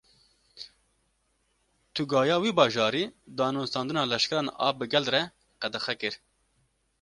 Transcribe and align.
Tugaya 1.95 2.37
wî 2.43 2.51
bajarî, 2.59 3.03
danûstandina 3.37 4.03
leşkeran 4.11 4.47
a 4.67 4.69
bi 4.77 4.85
gel 4.93 5.05
re 5.13 5.21
qedexe 5.61 5.93
kir 5.99 6.13